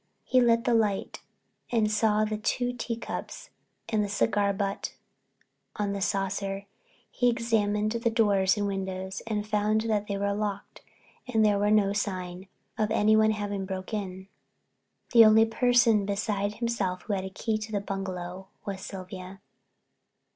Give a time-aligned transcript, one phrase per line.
[0.23, 1.21] He lit the light
[1.71, 3.51] and saw the two teacups
[3.87, 4.95] and the cigar butt
[5.75, 6.65] on the saucer.
[7.11, 10.81] He examined the doors and windows and found that they were locked
[11.27, 12.47] and there was no sign
[12.79, 14.27] of anyone having broken in.
[15.13, 19.39] The only person beside himself who had a key to the bungalow was Sylvia.